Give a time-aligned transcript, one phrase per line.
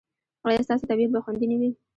[0.47, 1.69] ایا ستاسو طبیعت به خوندي نه وي؟